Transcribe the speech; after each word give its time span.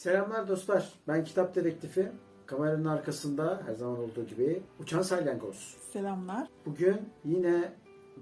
Selamlar 0.00 0.48
dostlar. 0.48 0.92
Ben 1.08 1.24
Kitap 1.24 1.54
Dedektifi. 1.54 2.08
Kameranın 2.46 2.84
arkasında 2.84 3.62
her 3.66 3.74
zaman 3.74 3.98
olduğu 3.98 4.26
gibi 4.26 4.62
Uçan 4.78 5.02
Salyangoz. 5.02 5.76
Selamlar. 5.92 6.48
Bugün 6.66 6.96
yine 7.24 7.72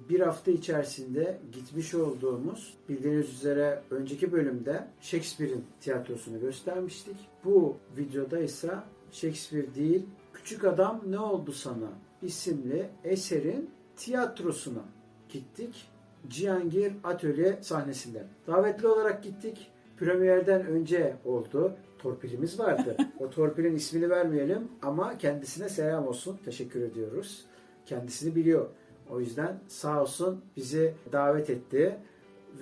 bir 0.09 0.21
hafta 0.21 0.51
içerisinde 0.51 1.41
gitmiş 1.53 1.95
olduğumuz 1.95 2.79
bildiğiniz 2.89 3.33
üzere 3.33 3.83
önceki 3.91 4.33
bölümde 4.33 4.89
Shakespeare'in 5.01 5.65
tiyatrosunu 5.81 6.41
göstermiştik. 6.41 7.17
Bu 7.45 7.77
videoda 7.97 8.39
ise 8.39 8.75
Shakespeare 9.11 9.75
değil 9.75 10.07
Küçük 10.33 10.65
Adam 10.65 11.03
Ne 11.07 11.19
Oldu 11.19 11.53
Sana 11.53 11.89
isimli 12.23 12.91
eserin 13.05 13.71
tiyatrosuna 13.97 14.83
gittik. 15.29 15.89
Cihangir 16.29 16.93
Atölye 17.05 17.59
sahnesinde. 17.63 18.27
Davetli 18.47 18.89
olarak 18.89 19.25
gittik. 19.25 19.73
Premierden 19.99 20.67
önce 20.67 21.17
oldu. 21.25 21.73
Torpilimiz 21.99 22.59
vardı. 22.59 22.97
o 23.19 23.31
torpilin 23.31 23.75
ismini 23.77 24.11
vermeyelim 24.11 24.69
ama 24.83 25.19
kendisine 25.19 25.69
selam 25.69 26.07
olsun. 26.09 26.39
Teşekkür 26.45 26.83
ediyoruz. 26.83 27.45
Kendisini 27.87 28.35
biliyor. 28.35 28.67
O 29.11 29.21
yüzden 29.21 29.59
sağ 29.69 30.03
olsun 30.03 30.45
bizi 30.57 30.95
davet 31.13 31.51
etti 31.51 31.97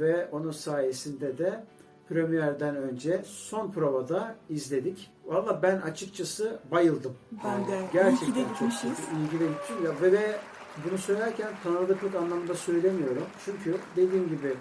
ve 0.00 0.28
onun 0.32 0.50
sayesinde 0.50 1.38
de 1.38 1.64
premierden 2.08 2.76
önce 2.76 3.22
son 3.24 3.72
provada 3.72 4.34
izledik. 4.48 5.10
Valla 5.26 5.62
ben 5.62 5.76
açıkçası 5.80 6.58
bayıldım. 6.70 7.14
Ben 7.44 7.60
de. 7.72 7.80
Gerçekten 7.92 8.26
İyi 8.26 8.32
ki 8.32 8.34
de 8.34 8.42
çok 8.44 8.52
gitmişiz. 8.52 8.98
iyi 9.16 9.30
ki 9.30 9.40
de 9.40 9.46
gitmişim. 9.48 9.84
Ya 9.84 9.92
ve, 10.02 10.12
ve 10.12 10.36
bunu 10.84 10.98
söylerken 10.98 11.48
tanıdıklık 11.62 12.14
anlamında 12.14 12.54
söylemiyorum. 12.54 13.24
Çünkü 13.44 13.76
dediğim 13.96 14.28
gibi 14.28 14.54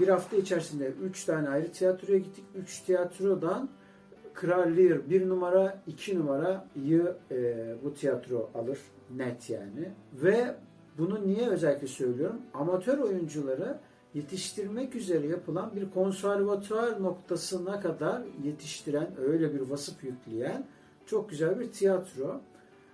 bir 0.00 0.08
hafta 0.08 0.36
içerisinde 0.36 0.88
3 0.88 1.24
tane 1.24 1.48
ayrı 1.48 1.72
tiyatroya 1.72 2.18
gittik. 2.18 2.44
3 2.54 2.80
tiyatrodan 2.80 3.68
Kral 4.34 4.76
Lear 4.76 5.10
1 5.10 5.28
numara, 5.28 5.82
2 5.86 6.18
numarayı 6.18 7.14
e, 7.30 7.74
bu 7.84 7.94
tiyatro 7.94 8.50
alır. 8.54 8.78
Net 9.16 9.50
yani. 9.50 9.92
Ve 10.12 10.54
bunu 10.98 11.26
niye 11.26 11.48
özellikle 11.48 11.86
söylüyorum? 11.86 12.40
Amatör 12.54 12.98
oyuncuları 12.98 13.78
yetiştirmek 14.14 14.94
üzere 14.94 15.26
yapılan 15.26 15.76
bir 15.76 15.90
konservatuar 15.90 17.02
noktasına 17.02 17.80
kadar 17.80 18.22
yetiştiren, 18.44 19.08
öyle 19.20 19.54
bir 19.54 19.60
vasıf 19.60 20.04
yükleyen 20.04 20.66
çok 21.06 21.30
güzel 21.30 21.60
bir 21.60 21.72
tiyatro. 21.72 22.40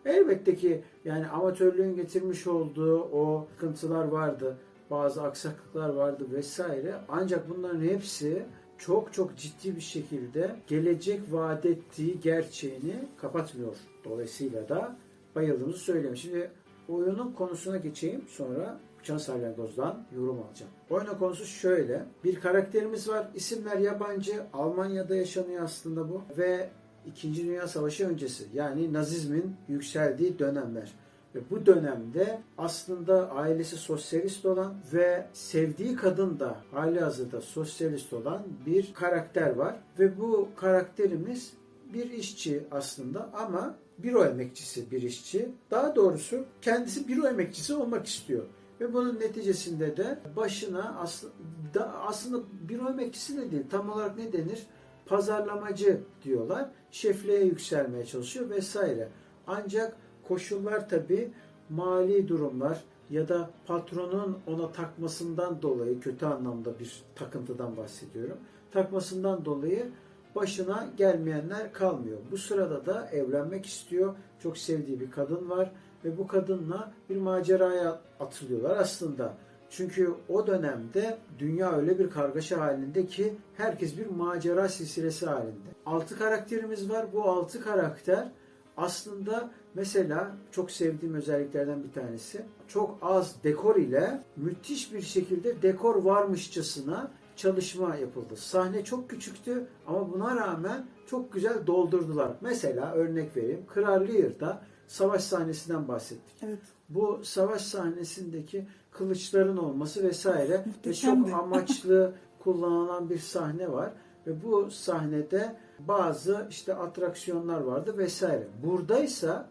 Elbette 0.05 0.57
ki 0.57 0.83
yani 1.05 1.29
amatörlüğün 1.29 1.97
getirmiş 1.97 2.47
olduğu 2.47 3.03
o 3.03 3.47
sıkıntılar 3.53 4.05
vardı 4.05 4.57
bazı 4.91 5.23
aksaklıklar 5.23 5.89
vardı 5.89 6.25
vesaire. 6.33 6.95
Ancak 7.09 7.51
bunların 7.51 7.81
hepsi 7.81 8.47
çok 8.79 9.13
çok 9.13 9.37
ciddi 9.37 9.77
bir 9.77 9.81
şekilde 9.81 10.57
gelecek 10.67 11.21
vaat 11.31 11.67
ettiği 11.67 12.21
gerçeğini 12.21 12.95
kapatmıyor. 13.21 13.77
Dolayısıyla 14.05 14.69
da 14.69 14.97
bayıldığımızı 15.35 15.79
söyleyeyim. 15.79 16.17
Şimdi 16.17 16.51
oyunun 16.89 17.33
konusuna 17.33 17.77
geçeyim 17.77 18.25
sonra 18.29 18.81
Uçan 19.01 19.19
Salyangoz'dan 19.19 20.05
yorum 20.17 20.43
alacağım. 20.49 20.73
Oyunun 20.91 21.15
konusu 21.15 21.45
şöyle. 21.45 22.05
Bir 22.25 22.41
karakterimiz 22.41 23.09
var. 23.09 23.29
İsimler 23.35 23.79
yabancı. 23.79 24.43
Almanya'da 24.53 25.17
yaşanıyor 25.17 25.63
aslında 25.63 26.09
bu. 26.09 26.23
Ve 26.39 26.71
İkinci 27.07 27.47
Dünya 27.47 27.69
Savaşı 27.69 28.09
öncesi. 28.09 28.45
Yani 28.55 28.93
Nazizmin 28.93 29.57
yükseldiği 29.69 30.39
dönemler. 30.39 30.93
Ve 31.35 31.41
bu 31.51 31.67
dönemde 31.67 32.41
aslında 32.59 33.31
ailesi 33.31 33.77
sosyalist 33.77 34.47
olan 34.47 34.75
ve 34.93 35.27
sevdiği 35.33 35.97
kadın 35.97 36.41
da 36.41 36.57
hali 36.71 37.01
hazırda 37.01 37.41
sosyalist 37.41 38.13
olan 38.13 38.43
bir 38.67 38.95
karakter 38.95 39.51
var. 39.51 39.77
Ve 39.99 40.21
bu 40.21 40.49
karakterimiz 40.57 41.53
bir 41.95 42.11
işçi 42.11 42.63
aslında 42.71 43.31
ama 43.33 43.75
büro 43.99 44.25
emekçisi 44.25 44.91
bir 44.91 45.03
işçi. 45.03 45.49
Daha 45.71 45.97
doğrusu 45.97 46.45
kendisi 46.63 47.09
büro 47.09 47.27
emekçisi 47.27 47.75
olmak 47.75 48.07
istiyor. 48.07 48.45
Ve 48.81 48.95
bunun 48.95 49.21
neticesinde 49.21 49.97
de 49.97 50.19
başına 50.37 50.97
aslında, 51.01 51.93
aslında 52.07 52.43
büro 52.69 52.89
emekçisi 52.89 53.37
de 53.37 53.51
değil 53.51 53.65
tam 53.71 53.91
olarak 53.91 54.19
ne 54.19 54.33
denir? 54.33 54.67
Pazarlamacı 55.07 56.01
diyorlar. 56.25 56.71
Şefliğe 56.91 57.45
yükselmeye 57.45 58.07
çalışıyor 58.07 58.51
vesaire. 58.51 59.09
Ancak 59.47 59.97
koşullar 60.29 60.89
tabi 60.89 61.31
mali 61.71 62.29
durumlar 62.29 62.85
ya 63.11 63.29
da 63.29 63.51
patronun 63.67 64.39
ona 64.47 64.73
takmasından 64.73 65.63
dolayı 65.63 66.01
kötü 66.01 66.27
anlamda 66.27 66.79
bir 66.79 67.03
takıntıdan 67.15 67.77
bahsediyorum. 67.77 68.37
Takmasından 68.71 69.45
dolayı 69.45 69.89
başına 70.35 70.89
gelmeyenler 70.97 71.73
kalmıyor. 71.73 72.19
Bu 72.31 72.39
sırada 72.39 72.87
da 72.87 73.09
evlenmek 73.13 73.67
istiyor. 73.67 74.15
Çok 74.43 74.59
sevdiği 74.59 75.01
bir 75.01 75.11
kadın 75.11 75.51
var 75.51 75.73
ve 76.05 76.19
bu 76.19 76.27
kadınla 76.27 76.93
bir 77.11 77.17
maceraya 77.17 78.01
atılıyorlar 78.21 78.77
aslında. 78.77 79.35
Çünkü 79.71 80.15
o 80.29 80.47
dönemde 80.47 81.19
dünya 81.39 81.73
öyle 81.73 81.99
bir 81.99 82.11
kargaşa 82.11 82.61
halinde 82.61 83.07
ki 83.07 83.35
herkes 83.57 83.99
bir 83.99 84.07
macera 84.07 84.69
silsilesi 84.69 85.27
halinde. 85.27 85.69
Altı 85.87 86.19
karakterimiz 86.19 86.91
var. 86.91 87.07
Bu 87.13 87.23
altı 87.23 87.65
karakter 87.65 88.29
aslında 88.77 89.51
mesela 89.75 90.37
çok 90.51 90.71
sevdiğim 90.71 91.15
özelliklerden 91.15 91.85
bir 91.85 91.93
tanesi 91.93 92.45
çok 92.69 92.99
az 93.03 93.37
dekor 93.45 93.77
ile 93.77 94.23
müthiş 94.37 94.93
bir 94.93 95.03
şekilde 95.03 95.63
dekor 95.63 96.05
varmışçasına 96.05 97.11
çalışma 97.37 97.97
yapıldı. 97.97 98.37
Sahne 98.37 98.85
çok 98.85 99.11
küçüktü 99.11 99.67
ama 99.87 100.13
buna 100.13 100.37
rağmen 100.37 100.87
çok 101.07 101.33
güzel 101.33 101.67
doldurdular. 101.67 102.33
Mesela 102.41 102.93
örnek 102.93 103.37
vereyim. 103.37 103.67
Kral 103.67 104.09
Lear'da 104.09 104.63
savaş 104.87 105.23
sahnesinden 105.23 105.89
bahsettik. 105.89 106.37
Evet. 106.43 106.59
Bu 106.89 107.21
savaş 107.25 107.63
sahnesindeki 107.63 108.67
kılıçların 108.91 109.57
olması 109.57 110.05
vesaire 110.05 110.65
ve 110.87 110.95
çok 110.95 111.33
amaçlı 111.33 112.15
kullanılan 112.39 113.11
bir 113.11 113.19
sahne 113.19 113.73
var 113.73 113.93
ve 114.27 114.45
bu 114.45 114.71
sahnede 114.71 115.57
bazı 115.79 116.47
işte 116.51 116.75
atraksiyonlar 116.75 117.61
vardı 117.61 117.99
vesaire. 117.99 118.49
Buradaysa 118.65 119.49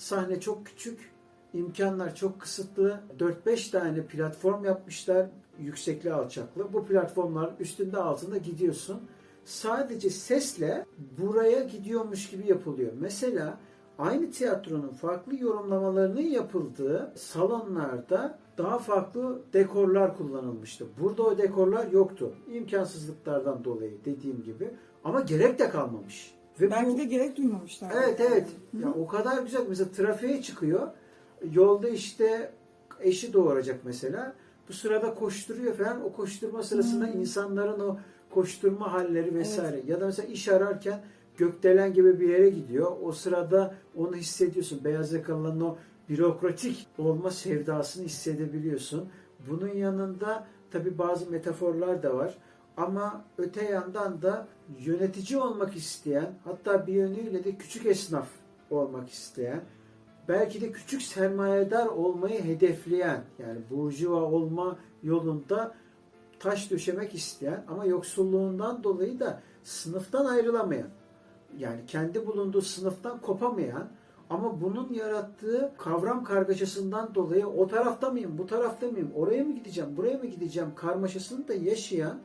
sahne 0.00 0.40
çok 0.40 0.66
küçük, 0.66 1.10
imkanlar 1.54 2.14
çok 2.14 2.40
kısıtlı. 2.40 3.00
4-5 3.18 3.70
tane 3.70 4.06
platform 4.06 4.64
yapmışlar 4.64 5.26
yüksekli 5.58 6.12
alçaklı. 6.12 6.72
Bu 6.72 6.86
platformlar 6.86 7.52
üstünde 7.60 7.96
altında 7.96 8.36
gidiyorsun. 8.36 9.00
Sadece 9.44 10.10
sesle 10.10 10.86
buraya 11.18 11.60
gidiyormuş 11.60 12.30
gibi 12.30 12.46
yapılıyor. 12.46 12.92
Mesela 13.00 13.58
aynı 13.98 14.30
tiyatronun 14.30 14.92
farklı 14.92 15.36
yorumlamalarının 15.36 16.20
yapıldığı 16.20 17.12
salonlarda 17.16 18.38
daha 18.58 18.78
farklı 18.78 19.42
dekorlar 19.52 20.16
kullanılmıştı. 20.16 20.86
Burada 21.00 21.22
o 21.22 21.38
dekorlar 21.38 21.90
yoktu. 21.90 22.34
İmkansızlıklardan 22.52 23.64
dolayı 23.64 24.04
dediğim 24.04 24.42
gibi. 24.42 24.70
Ama 25.04 25.20
gerek 25.20 25.58
de 25.58 25.70
kalmamış. 25.70 26.39
Ve 26.60 26.70
Belki 26.70 26.90
bu- 26.92 26.98
de 26.98 27.04
gerek 27.04 27.36
duymamışlar. 27.36 27.92
Evet 28.04 28.20
evet. 28.20 28.46
Ya 28.82 28.88
o 28.92 29.06
kadar 29.06 29.42
güzel. 29.42 29.62
Mesela 29.68 29.90
trafiğe 29.90 30.42
çıkıyor. 30.42 30.88
Yolda 31.52 31.88
işte 31.88 32.50
eşi 33.00 33.32
doğuracak 33.32 33.80
mesela. 33.84 34.32
Bu 34.68 34.72
sırada 34.72 35.14
koşturuyor 35.14 35.74
falan. 35.74 36.04
O 36.04 36.12
koşturma 36.12 36.62
sırasında 36.62 37.06
Hmm. 37.06 37.20
insanların 37.20 37.80
o 37.80 37.96
koşturma 38.30 38.92
halleri 38.92 39.34
vesaire. 39.34 39.82
Ya 39.86 40.00
da 40.00 40.06
mesela 40.06 40.28
iş 40.28 40.48
ararken 40.48 41.00
gökdelen 41.36 41.94
gibi 41.94 42.20
bir 42.20 42.28
yere 42.28 42.48
gidiyor. 42.50 42.92
O 43.02 43.12
sırada 43.12 43.74
onu 43.96 44.16
hissediyorsun. 44.16 44.84
Beyaz 44.84 45.12
yakalıların 45.12 45.60
o 45.60 45.76
bürokratik 46.08 46.86
olma 46.98 47.30
sevdasını 47.30 48.04
hissedebiliyorsun. 48.04 49.08
Bunun 49.50 49.68
yanında 49.68 50.46
tabi 50.70 50.98
bazı 50.98 51.30
metaforlar 51.30 52.02
da 52.02 52.14
var. 52.16 52.38
Ama 52.80 53.24
öte 53.38 53.64
yandan 53.64 54.22
da 54.22 54.46
yönetici 54.78 55.40
olmak 55.40 55.76
isteyen, 55.76 56.34
hatta 56.44 56.86
bir 56.86 56.92
yönüyle 56.92 57.44
de 57.44 57.56
küçük 57.56 57.86
esnaf 57.86 58.28
olmak 58.70 59.08
isteyen, 59.08 59.60
belki 60.28 60.60
de 60.60 60.72
küçük 60.72 61.02
sermayedar 61.02 61.86
olmayı 61.86 62.44
hedefleyen, 62.44 63.24
yani 63.38 63.58
burjuva 63.70 64.22
olma 64.22 64.78
yolunda 65.02 65.74
taş 66.38 66.70
döşemek 66.70 67.14
isteyen 67.14 67.64
ama 67.68 67.84
yoksulluğundan 67.84 68.84
dolayı 68.84 69.20
da 69.20 69.40
sınıftan 69.64 70.26
ayrılamayan, 70.26 70.88
yani 71.58 71.80
kendi 71.86 72.26
bulunduğu 72.26 72.62
sınıftan 72.62 73.20
kopamayan 73.20 73.88
ama 74.30 74.60
bunun 74.60 74.92
yarattığı 74.92 75.72
kavram 75.78 76.24
kargaşasından 76.24 77.14
dolayı 77.14 77.46
o 77.46 77.68
tarafta 77.68 78.10
mıyım, 78.10 78.38
bu 78.38 78.46
tarafta 78.46 78.86
mıyım, 78.86 79.10
oraya 79.14 79.44
mı 79.44 79.54
gideceğim, 79.54 79.96
buraya 79.96 80.18
mı 80.18 80.26
gideceğim 80.26 80.70
karmaşasını 80.76 81.48
da 81.48 81.54
yaşayan 81.54 82.20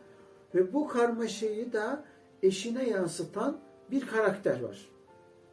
ve 0.56 0.74
bu 0.74 0.88
karmaşayı 0.88 1.74
da 1.74 2.04
eşine 2.44 2.90
yansıtan 2.90 3.58
bir 3.92 4.08
karakter 4.08 4.62
var. 4.64 4.90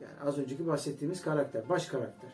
Yani 0.00 0.28
az 0.28 0.38
önceki 0.38 0.66
bahsettiğimiz 0.66 1.22
karakter, 1.22 1.68
baş 1.68 1.86
karakter. 1.86 2.30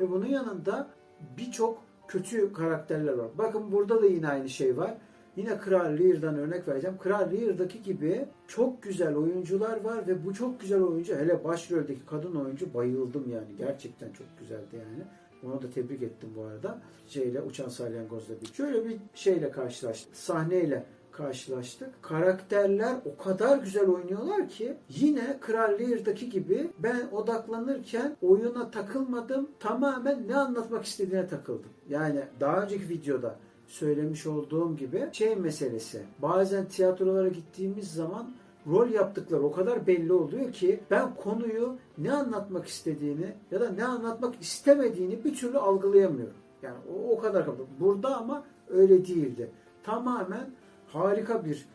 Ve 0.00 0.10
bunun 0.10 0.26
yanında 0.26 0.90
birçok 1.36 1.82
kötü 2.08 2.52
karakterler 2.52 3.12
var. 3.12 3.28
Bakın 3.38 3.72
burada 3.72 4.02
da 4.02 4.06
yine 4.06 4.28
aynı 4.28 4.48
şey 4.48 4.76
var. 4.76 4.94
Yine 5.36 5.58
Kral 5.58 5.98
Lear'dan 5.98 6.36
örnek 6.38 6.68
vereceğim. 6.68 6.98
Kral 6.98 7.32
Lear'daki 7.32 7.82
gibi 7.82 8.26
çok 8.46 8.82
güzel 8.82 9.16
oyuncular 9.16 9.84
var 9.84 10.06
ve 10.06 10.24
bu 10.24 10.34
çok 10.34 10.60
güzel 10.60 10.82
oyuncu 10.82 11.16
hele 11.16 11.44
başroldeki 11.44 12.06
kadın 12.06 12.34
oyuncu 12.34 12.74
bayıldım 12.74 13.30
yani. 13.32 13.56
Gerçekten 13.58 14.12
çok 14.12 14.26
güzeldi 14.40 14.76
yani. 14.76 15.02
Onu 15.42 15.62
da 15.62 15.70
tebrik 15.70 16.02
ettim 16.02 16.30
bu 16.36 16.42
arada. 16.42 16.78
Şeyle 17.06 17.42
Uçan 17.42 17.68
Salyangoz'la 17.68 18.34
bir. 18.40 18.46
Şöyle 18.46 18.84
bir 18.84 18.96
şeyle 19.14 19.50
karşılaştık. 19.50 20.16
Sahneyle 20.16 20.84
karşılaştık. 21.18 22.02
Karakterler 22.02 22.96
o 23.04 23.22
kadar 23.22 23.58
güzel 23.58 23.88
oynuyorlar 23.88 24.48
ki 24.48 24.76
yine 24.88 25.38
Kral 25.40 25.78
Lear'daki 25.78 26.30
gibi 26.30 26.70
ben 26.78 27.08
odaklanırken 27.12 28.16
oyuna 28.22 28.70
takılmadım. 28.70 29.48
Tamamen 29.60 30.28
ne 30.28 30.36
anlatmak 30.36 30.84
istediğine 30.84 31.26
takıldım. 31.26 31.70
Yani 31.88 32.20
daha 32.40 32.62
önceki 32.62 32.88
videoda 32.88 33.36
söylemiş 33.66 34.26
olduğum 34.26 34.76
gibi 34.76 35.08
şey 35.12 35.36
meselesi. 35.36 36.02
Bazen 36.22 36.64
tiyatrolara 36.64 37.28
gittiğimiz 37.28 37.92
zaman 37.92 38.30
rol 38.66 38.90
yaptıkları 38.90 39.42
o 39.42 39.52
kadar 39.52 39.86
belli 39.86 40.12
oluyor 40.12 40.52
ki 40.52 40.80
ben 40.90 41.14
konuyu 41.14 41.76
ne 41.98 42.12
anlatmak 42.12 42.66
istediğini 42.66 43.34
ya 43.50 43.60
da 43.60 43.70
ne 43.70 43.84
anlatmak 43.84 44.40
istemediğini 44.40 45.24
bir 45.24 45.34
türlü 45.34 45.58
algılayamıyorum. 45.58 46.36
Yani 46.62 46.76
o, 46.94 47.16
o 47.16 47.18
kadar 47.18 47.44
kapı. 47.46 47.62
Burada 47.80 48.16
ama 48.16 48.44
öyle 48.68 49.06
değildi. 49.06 49.50
Tamamen 49.82 50.50
harika 50.88 51.44
bir 51.44 51.66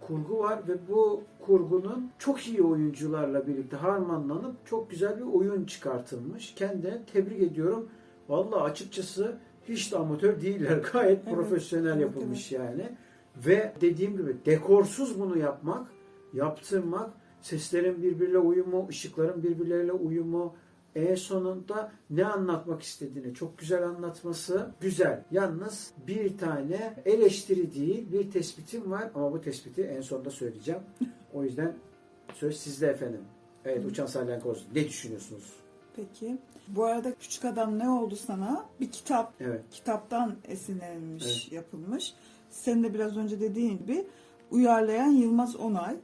kurgu 0.00 0.38
var 0.38 0.68
ve 0.68 0.88
bu 0.88 1.22
kurgunun 1.46 2.10
çok 2.18 2.46
iyi 2.46 2.62
oyuncularla 2.62 3.46
birlikte 3.46 3.76
harmanlanıp 3.76 4.66
çok 4.66 4.90
güzel 4.90 5.16
bir 5.18 5.24
oyun 5.24 5.64
çıkartılmış. 5.64 6.54
Kendine 6.54 7.04
tebrik 7.12 7.42
ediyorum. 7.42 7.88
Vallahi 8.28 8.62
açıkçası 8.62 9.36
hiç 9.68 9.92
de 9.92 9.96
amatör 9.96 10.40
değiller. 10.40 10.76
Gayet 10.92 11.22
Evet, 11.26 11.34
profesyonel 11.34 11.90
evet, 11.90 12.00
yapılmış 12.00 12.52
yani. 12.52 12.88
Ve 13.46 13.72
dediğim 13.80 14.16
gibi 14.16 14.36
dekorsuz 14.46 15.20
bunu 15.20 15.38
yapmak, 15.38 15.86
yaptırmak, 16.32 17.10
seslerin 17.40 18.02
birbiriyle 18.02 18.38
uyumu, 18.38 18.86
ışıkların 18.88 19.42
birbirleriyle 19.42 19.92
uyumu, 19.92 20.54
en 20.94 21.14
sonunda 21.14 21.92
ne 22.10 22.24
anlatmak 22.24 22.82
istediğini 22.82 23.34
çok 23.34 23.58
güzel 23.58 23.88
anlatması 23.88 24.70
güzel. 24.80 25.24
Yalnız 25.30 25.92
bir 26.06 26.38
tane 26.38 26.94
eleştiri 27.04 27.74
değil 27.74 28.12
bir 28.12 28.30
tespitim 28.30 28.90
var 28.90 29.10
ama 29.14 29.32
bu 29.32 29.40
tespiti 29.40 29.82
en 29.82 30.00
sonunda 30.00 30.30
söyleyeceğim. 30.30 30.80
O 31.34 31.44
yüzden 31.44 31.76
söz 32.34 32.56
sizde 32.56 32.86
efendim. 32.86 33.20
Evet 33.64 33.86
Uçan 33.86 34.06
Salyangoz 34.06 34.66
ne 34.74 34.88
düşünüyorsunuz? 34.88 35.52
Peki. 35.96 36.38
Bu 36.68 36.84
arada 36.84 37.14
Küçük 37.14 37.44
Adam 37.44 37.78
Ne 37.78 37.90
Oldu 37.90 38.16
Sana? 38.16 38.66
Bir 38.80 38.90
kitap. 38.90 39.34
Evet. 39.40 39.62
Kitaptan 39.70 40.36
esinlenilmiş, 40.44 41.52
yapılmış. 41.52 42.14
Senin 42.50 42.84
de 42.84 42.94
biraz 42.94 43.16
önce 43.16 43.40
dediğin 43.40 43.78
gibi 43.78 44.06
uyarlayan 44.50 45.10
Yılmaz 45.10 45.56
Onay. 45.56 45.96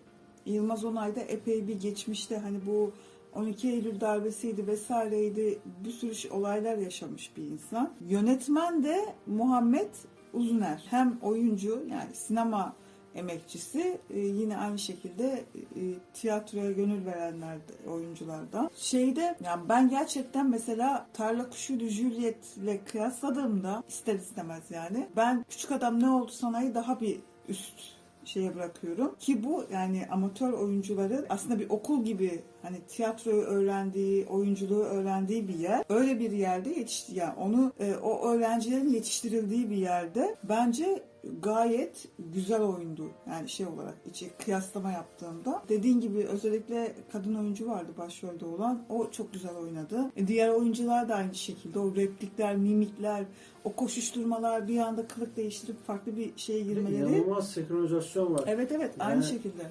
Yılmaz 0.46 0.84
Onay 0.84 1.16
da 1.16 1.20
epey 1.20 1.68
bir 1.68 1.80
geçmişte 1.80 2.38
hani 2.38 2.58
bu 2.66 2.92
12 3.36 3.68
Eylül 3.68 4.00
darbesiydi 4.00 4.66
vesaireydi 4.66 5.58
bir 5.84 5.90
sürü 5.90 6.32
olaylar 6.32 6.76
yaşamış 6.76 7.36
bir 7.36 7.42
insan. 7.42 7.92
Yönetmen 8.08 8.84
de 8.84 9.14
Muhammed 9.26 9.94
Uzuner. 10.32 10.84
Hem 10.90 11.18
oyuncu 11.22 11.82
yani 11.90 12.14
sinema 12.14 12.74
emekçisi 13.14 13.98
e, 14.10 14.20
yine 14.20 14.56
aynı 14.56 14.78
şekilde 14.78 15.44
e, 15.54 15.80
tiyatroya 16.14 16.72
gönül 16.72 17.06
verenler 17.06 17.58
oyunculardan. 17.88 18.70
Şeyde 18.76 19.36
yani 19.44 19.68
ben 19.68 19.88
gerçekten 19.88 20.50
mesela 20.50 21.06
Tarla 21.12 21.50
Kuşu 21.50 21.80
de 21.80 21.88
Juliet'le 21.88 22.86
kıyasladığımda 22.86 23.82
ister 23.88 24.14
istemez 24.14 24.62
yani 24.70 25.06
ben 25.16 25.44
Küçük 25.48 25.72
Adam 25.72 26.00
Ne 26.00 26.10
Oldu 26.10 26.30
Sana'yı 26.30 26.74
daha 26.74 27.00
bir 27.00 27.20
üst 27.48 27.95
şeye 28.26 28.54
bırakıyorum 28.54 29.14
ki 29.18 29.44
bu 29.44 29.64
yani 29.72 30.06
amatör 30.10 30.52
oyuncuların 30.52 31.26
aslında 31.28 31.58
bir 31.58 31.70
okul 31.70 32.04
gibi 32.04 32.42
hani 32.62 32.76
tiyatroyu 32.88 33.42
öğrendiği, 33.42 34.26
oyunculuğu 34.26 34.84
öğrendiği 34.84 35.48
bir 35.48 35.54
yer. 35.54 35.84
Öyle 35.88 36.20
bir 36.20 36.30
yerde 36.30 36.70
yetişti 36.70 37.14
yani 37.14 37.34
onu 37.38 37.72
e, 37.80 37.94
o 37.94 38.28
öğrencilerin 38.28 38.88
yetiştirildiği 38.88 39.70
bir 39.70 39.76
yerde 39.76 40.36
bence 40.48 41.02
gayet 41.42 42.08
güzel 42.18 42.62
oyundu. 42.62 43.10
Yani 43.28 43.48
şey 43.48 43.66
olarak 43.66 43.94
içi 44.10 44.30
kıyaslama 44.44 44.92
yaptığımda. 44.92 45.62
Dediğin 45.68 46.00
gibi 46.00 46.24
özellikle 46.24 46.94
kadın 47.12 47.34
oyuncu 47.34 47.68
vardı 47.68 47.92
başrolde 47.98 48.44
olan. 48.44 48.82
O 48.88 49.10
çok 49.10 49.32
güzel 49.32 49.56
oynadı. 49.56 50.10
E, 50.16 50.28
diğer 50.28 50.48
oyuncular 50.48 51.08
da 51.08 51.14
aynı 51.14 51.34
şekilde. 51.34 51.78
O 51.78 51.94
replikler, 51.94 52.56
mimikler, 52.56 53.24
o 53.64 53.72
koşuşturmalar 53.72 54.68
bir 54.68 54.78
anda 54.78 55.06
kılık 55.08 55.36
değiştirip 55.36 55.86
farklı 55.86 56.16
bir 56.16 56.32
şeye 56.36 56.60
girmeleri. 56.60 57.16
İnanılmaz 57.16 57.50
senkronizasyon 57.50 58.34
var. 58.34 58.44
Evet 58.46 58.72
evet 58.72 58.94
aynı 58.98 59.14
Yani- 59.14 59.24
şekilde. 59.24 59.62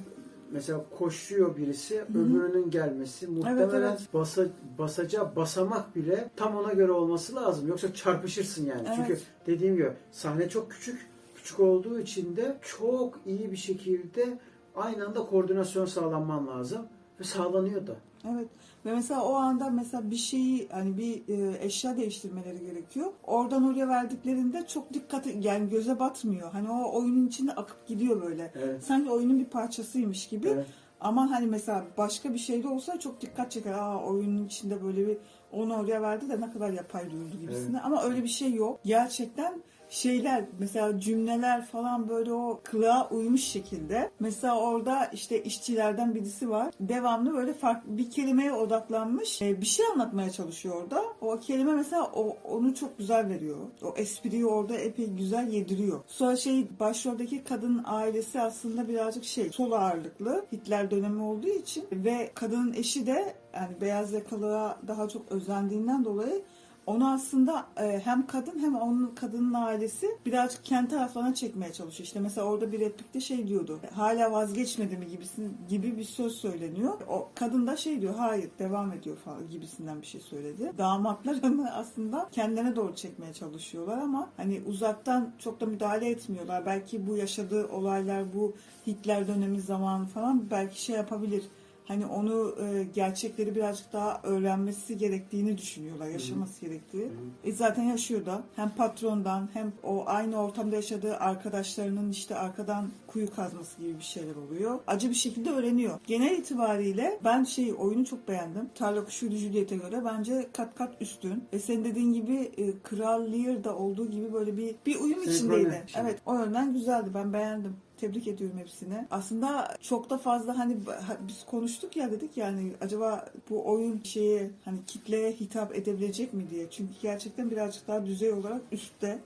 Mesela 0.51 0.85
koşuyor 0.97 1.57
birisi, 1.57 2.01
öbürünün 2.01 2.69
gelmesi 2.69 3.27
muhtemelen 3.27 3.91
evet. 3.91 3.99
basa, 4.13 4.45
basacağı 4.77 5.35
basamak 5.35 5.95
bile 5.95 6.29
tam 6.35 6.55
ona 6.55 6.73
göre 6.73 6.91
olması 6.91 7.35
lazım. 7.35 7.67
Yoksa 7.67 7.93
çarpışırsın 7.93 8.65
yani. 8.65 8.81
Evet. 8.87 8.95
Çünkü 8.95 9.19
dediğim 9.47 9.75
gibi 9.75 9.93
sahne 10.11 10.49
çok 10.49 10.71
küçük. 10.71 11.14
Küçük 11.45 11.59
olduğu 11.59 11.99
için 11.99 12.35
de 12.35 12.57
çok 12.61 13.19
iyi 13.25 13.51
bir 13.51 13.57
şekilde 13.57 14.39
aynı 14.75 15.05
anda 15.05 15.25
koordinasyon 15.25 15.85
sağlanman 15.85 16.47
lazım. 16.47 16.87
Ve 17.19 17.23
sağlanıyor 17.23 17.87
da. 17.87 17.95
Evet. 18.29 18.47
Ve 18.85 18.93
mesela 18.93 19.23
o 19.23 19.33
anda 19.33 19.69
mesela 19.69 20.11
bir 20.11 20.15
şeyi 20.15 20.69
hani 20.69 20.97
bir 20.97 21.23
e, 21.27 21.65
eşya 21.65 21.97
değiştirmeleri 21.97 22.59
gerekiyor. 22.65 23.07
Oradan 23.23 23.63
oraya 23.63 23.87
verdiklerinde 23.87 24.67
çok 24.67 24.93
dikkat 24.93 25.27
yani 25.41 25.69
göze 25.69 25.99
batmıyor. 25.99 26.51
Hani 26.51 26.69
o 26.69 26.99
oyunun 26.99 27.27
içinde 27.27 27.51
akıp 27.51 27.87
gidiyor 27.87 28.21
böyle. 28.21 28.51
Evet. 28.55 28.83
Sanki 28.83 29.09
oyunun 29.09 29.39
bir 29.39 29.45
parçasıymış 29.45 30.27
gibi. 30.27 30.47
Evet. 30.47 30.65
Ama 30.99 31.31
hani 31.31 31.47
mesela 31.47 31.85
başka 31.97 32.33
bir 32.33 32.39
şeyde 32.39 32.67
olsa 32.67 32.99
çok 32.99 33.21
dikkat 33.21 33.51
çeker. 33.51 33.73
Aa 33.73 34.03
oyunun 34.03 34.45
içinde 34.45 34.83
böyle 34.83 35.07
bir 35.07 35.17
onu 35.51 35.75
oraya 35.75 36.01
verdi 36.01 36.29
de 36.29 36.41
ne 36.41 36.51
kadar 36.51 36.69
yapay 36.69 37.11
duyuldu 37.11 37.37
gibisine. 37.41 37.81
Ama 37.81 38.03
öyle 38.03 38.23
bir 38.23 38.27
şey 38.27 38.53
yok. 38.53 38.79
Gerçekten 38.85 39.61
şeyler 39.89 40.45
mesela 40.59 40.99
cümleler 40.99 41.65
falan 41.65 42.09
böyle 42.09 42.33
o 42.33 42.59
kılığa 42.63 43.09
uymuş 43.09 43.43
şekilde. 43.43 44.11
Mesela 44.19 44.59
orada 44.59 45.05
işte 45.05 45.43
işçilerden 45.43 46.15
birisi 46.15 46.49
var. 46.49 46.73
Devamlı 46.79 47.33
böyle 47.33 47.53
farklı 47.53 47.97
bir 47.97 48.11
kelimeye 48.11 48.53
odaklanmış. 48.53 49.41
e, 49.41 49.61
bir 49.61 49.65
şey 49.65 49.85
anlatmaya 49.85 50.29
çalışıyor 50.29 50.83
orada. 50.83 51.03
O 51.21 51.39
kelime 51.39 51.75
mesela 51.75 52.11
o, 52.15 52.37
onu 52.43 52.75
çok 52.75 52.97
güzel 52.97 53.29
veriyor. 53.29 53.57
O 53.83 53.93
espriyi 53.97 54.45
orada 54.45 54.75
epey 54.75 55.07
güzel 55.07 55.47
yediriyor. 55.47 56.03
Sonra 56.07 56.35
şey 56.35 56.67
başroldeki 56.79 57.43
kadın 57.43 57.81
ailesi 57.85 58.41
aslında 58.41 58.87
birazcık 58.87 59.23
şey 59.23 59.49
sol 59.49 59.71
ağırlıklı. 59.71 60.45
Hitler 60.53 60.91
dönemi 60.91 61.21
olduğu 61.21 61.47
için 61.47 61.85
ve 61.91 62.31
kadının 62.35 62.73
eşi 62.73 63.07
de 63.07 63.35
yani 63.53 63.81
beyaz 63.81 64.13
yakalığa 64.13 64.79
daha 64.87 65.07
çok 65.07 65.31
özendiğinden 65.31 66.05
dolayı 66.05 66.43
onu 66.87 67.11
aslında 67.11 67.65
e, 67.77 68.01
hem 68.03 68.27
kadın 68.27 68.59
hem 68.59 68.75
onun 68.75 69.15
kadının 69.15 69.53
ailesi 69.53 70.07
birazcık 70.25 70.65
kendi 70.65 70.89
taraflarına 70.89 71.33
çekmeye 71.33 71.73
çalışıyor. 71.73 72.05
İşte 72.05 72.19
mesela 72.19 72.47
orada 72.47 72.71
bir 72.71 72.79
replikte 72.79 73.21
şey 73.21 73.47
diyordu. 73.47 73.79
Hala 73.93 74.31
vazgeçmedi 74.31 74.97
mi 74.97 75.07
gibisin 75.07 75.57
gibi 75.69 75.97
bir 75.97 76.03
söz 76.03 76.35
söyleniyor. 76.35 76.93
O 77.07 77.29
kadın 77.35 77.67
da 77.67 77.77
şey 77.77 78.01
diyor. 78.01 78.15
Hayır 78.15 78.49
devam 78.59 78.91
ediyor 78.91 79.17
falan 79.17 79.49
gibisinden 79.49 80.01
bir 80.01 80.07
şey 80.07 80.21
söyledi. 80.21 80.71
Damatlar 80.77 81.35
onu 81.43 81.67
aslında 81.73 82.29
kendine 82.31 82.75
doğru 82.75 82.95
çekmeye 82.95 83.33
çalışıyorlar 83.33 83.97
ama 83.97 84.29
hani 84.37 84.61
uzaktan 84.67 85.31
çok 85.39 85.61
da 85.61 85.65
müdahale 85.65 86.09
etmiyorlar. 86.09 86.65
Belki 86.65 87.07
bu 87.07 87.17
yaşadığı 87.17 87.67
olaylar 87.67 88.33
bu 88.33 88.53
Hitler 88.87 89.27
dönemi 89.27 89.61
zamanı 89.61 90.05
falan 90.05 90.51
belki 90.51 90.83
şey 90.83 90.95
yapabilir 90.95 91.43
hani 91.87 92.05
onu 92.05 92.55
e, 92.61 92.83
gerçekleri 92.83 93.55
birazcık 93.55 93.93
daha 93.93 94.19
öğrenmesi 94.23 94.97
gerektiğini 94.97 95.57
düşünüyorlar, 95.57 96.07
yaşaması 96.07 96.61
gerektiği. 96.61 97.07
E, 97.43 97.51
zaten 97.51 97.83
yaşıyor 97.83 98.25
da 98.25 98.43
hem 98.55 98.69
patrondan 98.69 99.49
hem 99.53 99.73
o 99.83 100.03
aynı 100.07 100.41
ortamda 100.43 100.75
yaşadığı 100.75 101.17
arkadaşlarının 101.17 102.11
işte 102.11 102.35
arkadan 102.35 102.89
kuyu 103.07 103.35
kazması 103.35 103.81
gibi 103.81 103.97
bir 103.97 104.03
şeyler 104.03 104.35
oluyor. 104.35 104.79
Acı 104.87 105.09
bir 105.09 105.15
şekilde 105.15 105.49
öğreniyor. 105.51 105.99
Genel 106.07 106.37
itibariyle 106.37 107.19
ben 107.23 107.43
şey 107.43 107.73
oyunu 107.77 108.05
çok 108.05 108.27
beğendim. 108.27 108.69
Tarla 108.75 109.05
Kuşuydu 109.05 109.35
Juliet'e 109.35 109.75
göre 109.75 110.01
bence 110.05 110.47
kat 110.53 110.75
kat 110.75 111.01
üstün. 111.01 111.43
Ve 111.53 111.59
senin 111.59 111.83
dediğin 111.83 112.13
gibi 112.13 112.51
e, 112.57 112.79
Kral 112.83 113.33
Lear'da 113.33 113.77
olduğu 113.77 114.11
gibi 114.11 114.33
böyle 114.33 114.57
bir 114.57 114.75
bir 114.85 114.99
uyum 114.99 115.23
Senkrone 115.25 115.33
içindeydi. 115.35 115.83
şey. 115.87 116.01
Evet 116.01 116.19
o 116.25 116.35
yönden 116.35 116.73
güzeldi. 116.73 117.09
Ben 117.13 117.33
beğendim. 117.33 117.75
Tebrik 117.97 118.27
ediyorum 118.27 118.57
hepsini. 118.57 119.07
Aslında 119.11 119.77
çok 119.81 120.09
da 120.09 120.17
fazla 120.17 120.57
hani 120.59 120.77
ha- 120.85 121.17
biz 121.27 121.45
konuştuk 121.45 121.97
ya 121.97 122.11
dedik 122.11 122.37
yani 122.37 122.73
acaba 122.81 123.29
bu 123.49 123.67
oyun 123.71 124.01
şeyi 124.03 124.51
hani 124.65 124.85
kitleye 124.87 125.31
hitap 125.31 125.75
edebilecek 125.75 126.33
mi 126.33 126.49
diye. 126.49 126.69
Çünkü 126.69 126.93
gerçekten 127.01 127.51
birazcık 127.51 127.87
daha 127.87 128.05
düzey 128.05 128.31
olarak 128.31 128.61
üstte. 128.71 129.19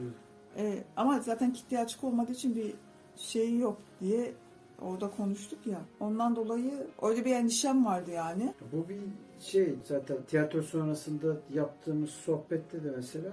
Evet. 0.00 0.12
Ee, 0.56 0.84
ama 0.96 1.20
zaten 1.20 1.52
kitleye 1.52 1.82
açık 1.82 2.04
olmadığı 2.04 2.32
için 2.32 2.56
bir 2.56 2.74
şey 3.16 3.58
yok 3.58 3.78
diye 4.00 4.32
orada 4.82 5.10
konuştuk 5.10 5.66
ya. 5.66 5.80
Ondan 6.00 6.36
dolayı 6.36 6.86
öyle 7.02 7.24
bir 7.24 7.32
endişem 7.32 7.86
vardı 7.86 8.10
yani. 8.10 8.54
Bu 8.72 8.88
bir 8.88 9.00
şey 9.40 9.74
zaten 9.84 10.16
tiyatro 10.28 10.62
sonrasında 10.62 11.36
yaptığımız 11.54 12.10
sohbette 12.10 12.84
de 12.84 12.90
mesela 12.96 13.30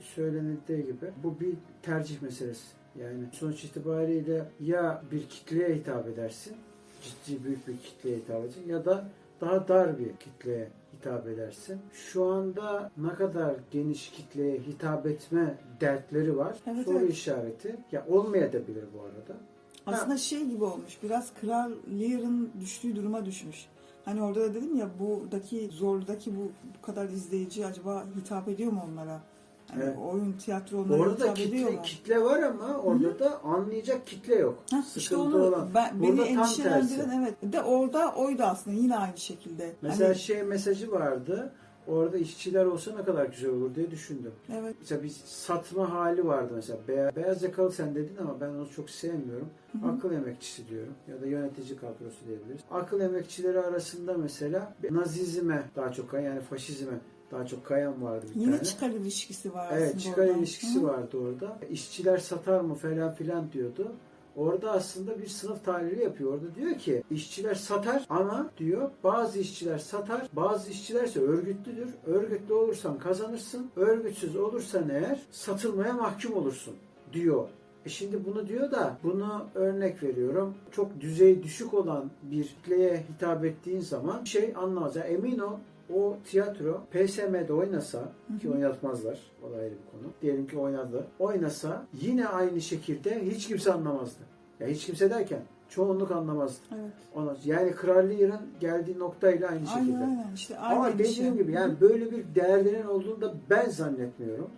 söylenildiği 0.00 0.82
gibi 0.86 1.12
bu 1.24 1.40
bir 1.40 1.54
tercih 1.82 2.22
meselesi. 2.22 2.66
Yani 3.00 3.24
sonuç 3.32 3.64
itibariyle 3.64 4.44
ya 4.60 5.02
bir 5.12 5.28
kitleye 5.28 5.74
hitap 5.74 6.08
edersin, 6.08 6.56
ciddi 7.02 7.44
büyük 7.44 7.68
bir 7.68 7.76
kitleye 7.76 8.16
hitap 8.16 8.40
edersin 8.40 8.68
ya 8.68 8.84
da 8.84 9.08
daha 9.40 9.68
dar 9.68 9.98
bir 9.98 10.16
kitleye 10.16 10.68
hitap 10.92 11.28
edersin. 11.28 11.80
Şu 11.92 12.24
anda 12.24 12.90
ne 12.96 13.14
kadar 13.14 13.54
geniş 13.70 14.10
kitleye 14.10 14.58
hitap 14.58 15.06
etme 15.06 15.58
dertleri 15.80 16.36
var. 16.36 16.56
Evet, 16.66 16.84
Soru 16.84 16.98
evet. 16.98 17.12
işareti. 17.12 17.76
Ya 17.92 18.06
olmayabilir 18.08 18.84
bu 18.94 19.00
arada. 19.00 19.40
Aslında 19.86 20.18
şey 20.18 20.44
gibi 20.44 20.64
olmuş. 20.64 20.98
Biraz 21.02 21.34
Kral 21.40 21.70
Lear'ın 22.00 22.50
düştüğü 22.60 22.96
duruma 22.96 23.24
düşmüş. 23.26 23.66
Hani 24.04 24.22
orada 24.22 24.40
da 24.40 24.54
dedim 24.54 24.76
ya 24.76 24.90
buradaki 24.98 25.68
zorludaki 25.72 26.36
bu, 26.36 26.52
bu 26.78 26.86
kadar 26.86 27.08
izleyici 27.08 27.66
acaba 27.66 28.04
hitap 28.16 28.48
ediyor 28.48 28.72
mu 28.72 28.82
onlara? 28.92 29.20
Hani 29.70 29.82
Evet. 29.84 29.96
oyun, 30.12 30.32
tiyatro 30.32 30.78
onlara 30.82 31.02
Orada 31.02 31.34
kitle, 31.34 31.82
kitle 31.82 32.22
var 32.24 32.42
ama 32.42 32.74
orada 32.78 33.18
da 33.18 33.40
anlayacak 33.44 34.06
kitle 34.06 34.34
yok. 34.34 34.58
Sıkıntı 34.70 34.98
işte 34.98 35.16
onu 35.16 35.42
olan. 35.42 35.68
ben, 35.74 36.02
beni 36.02 36.20
endişelendiren 36.20 37.22
evet. 37.22 37.52
De 37.52 37.62
orada 37.62 38.14
oydu 38.14 38.42
aslında 38.42 38.76
yine 38.76 38.96
aynı 38.96 39.18
şekilde. 39.18 39.72
Mesela 39.82 40.08
Hani- 40.08 40.18
şey 40.18 40.42
mesajı 40.42 40.90
vardı. 40.92 41.52
Orada 41.88 42.18
işçiler 42.18 42.64
olsa 42.64 42.90
ne 42.96 43.04
kadar 43.04 43.26
güzel 43.26 43.50
olur 43.50 43.74
diye 43.74 43.90
düşündüm. 43.90 44.32
evet. 44.54 44.76
Mesela 44.80 45.02
bir 45.02 45.12
satma 45.24 45.92
hali 45.92 46.26
vardı 46.26 46.52
mesela. 46.56 46.78
Beyaz, 46.88 47.16
beyaz 47.16 47.42
yakalı 47.42 47.72
sen 47.72 47.94
dedin 47.94 48.16
ama 48.20 48.40
ben 48.40 48.48
onu 48.48 48.70
çok 48.76 48.90
sevmiyorum. 48.90 49.48
Hı 49.72 49.78
hı. 49.86 49.92
Akıl 49.92 50.12
emekçisi 50.12 50.68
diyorum 50.68 50.92
ya 51.08 51.20
da 51.20 51.26
yönetici 51.26 51.76
kadrosu 51.78 52.26
diyebiliriz. 52.28 52.60
Akıl 52.70 53.00
emekçileri 53.00 53.60
arasında 53.60 54.14
mesela 54.18 54.74
nazizme 54.90 55.62
daha 55.76 55.92
çok 55.92 56.12
yani 56.12 56.40
faşizme 56.40 56.92
daha 57.30 57.46
çok 57.46 57.64
kayan 57.66 58.02
vardı 58.02 58.26
bir 58.34 58.40
Yine 58.40 58.50
tane. 58.56 58.64
çıkar 58.64 58.90
ilişkisi 58.90 59.54
var 59.54 59.68
Evet 59.72 60.00
çıkar 60.00 60.26
orada. 60.26 60.38
ilişkisi 60.38 60.78
Hı. 60.80 60.84
vardı 60.86 61.16
orada. 61.18 61.58
İşçiler 61.70 62.18
satar 62.18 62.60
mı 62.60 62.74
falan 62.74 63.14
filan 63.14 63.52
diyordu. 63.52 63.92
Orada 64.36 64.70
aslında 64.72 65.18
bir 65.18 65.26
sınıf 65.26 65.64
tahlili 65.64 66.02
yapıyor. 66.02 66.32
Orada 66.32 66.54
diyor 66.54 66.74
ki 66.78 67.02
işçiler 67.10 67.54
satar 67.54 68.06
ama 68.08 68.50
diyor 68.58 68.90
bazı 69.04 69.38
işçiler 69.38 69.78
satar, 69.78 70.28
bazı 70.32 70.70
işçiler 70.70 71.04
ise 71.04 71.20
örgütlüdür. 71.20 71.88
Örgütlü 72.06 72.54
olursan 72.54 72.98
kazanırsın, 72.98 73.70
örgütsüz 73.76 74.36
olursan 74.36 74.88
eğer 74.88 75.20
satılmaya 75.30 75.92
mahkum 75.92 76.34
olursun 76.36 76.74
diyor. 77.12 77.48
E 77.86 77.88
şimdi 77.88 78.24
bunu 78.24 78.48
diyor 78.48 78.70
da 78.70 78.98
bunu 79.02 79.44
örnek 79.54 80.02
veriyorum. 80.02 80.54
Çok 80.72 81.00
düzey 81.00 81.42
düşük 81.42 81.74
olan 81.74 82.10
bir 82.22 82.44
kitleye 82.44 83.04
hitap 83.14 83.44
ettiğin 83.44 83.80
zaman 83.80 84.24
şey 84.24 84.52
anlamaz. 84.56 84.96
Yani 84.96 85.06
emin 85.08 85.38
ol 85.38 85.52
o 85.94 86.16
tiyatro 86.24 86.80
PSM'de 86.90 87.52
oynasa 87.52 88.12
ki 88.40 88.50
oynatmazlar. 88.50 89.18
O 89.42 89.52
da 89.52 89.56
ayrı 89.56 89.70
bir 89.70 89.90
konu. 89.92 90.12
Diyelim 90.22 90.46
ki 90.46 90.58
oynadı. 90.58 91.06
Oynasa 91.18 91.84
yine 92.02 92.28
aynı 92.28 92.60
şekilde 92.60 93.26
hiç 93.26 93.48
kimse 93.48 93.72
anlamazdı. 93.72 94.20
Ya 94.60 94.66
hiç 94.66 94.86
kimse 94.86 95.10
derken 95.10 95.40
çoğunluk 95.68 96.10
anlamazdı. 96.10 96.60
Evet. 96.74 96.92
Ona, 97.14 97.36
yani 97.44 97.72
Kral 97.72 98.08
Lear'ın 98.08 98.40
geldiği 98.60 98.98
noktayla 98.98 99.48
aynı 99.48 99.66
şekilde. 99.66 99.96
Aynen. 99.96 100.26
İşte 100.34 100.58
aynı 100.58 100.78
Ama 100.78 100.98
dediğim 100.98 101.36
gibi 101.36 101.52
yani 101.52 101.80
böyle 101.80 102.10
bir 102.10 102.34
derdinin 102.34 102.86
olduğunu 102.86 103.20
da 103.20 103.34
ben 103.50 103.68
zannetmiyorum. 103.68 104.50